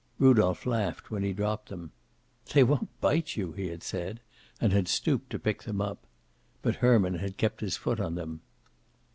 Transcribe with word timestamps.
Rudolph 0.17 0.65
laughed 0.65 1.11
when 1.11 1.21
he 1.21 1.31
dropped 1.31 1.69
them. 1.69 1.91
"They 2.55 2.63
won't 2.63 2.99
bite 3.01 3.37
you!" 3.37 3.51
he 3.51 3.67
had 3.67 3.83
said, 3.83 4.19
and 4.59 4.73
had 4.73 4.87
stooped 4.87 5.29
to 5.29 5.37
pick 5.37 5.61
them 5.61 5.79
up. 5.79 6.07
But 6.63 6.77
Herman 6.77 7.19
had 7.19 7.37
kept 7.37 7.61
his 7.61 7.77
foot 7.77 7.99
on 7.99 8.15
them. 8.15 8.41